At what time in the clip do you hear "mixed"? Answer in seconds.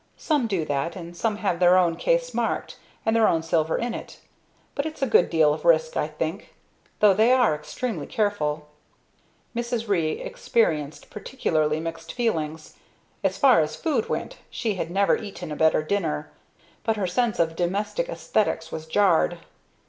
11.79-12.13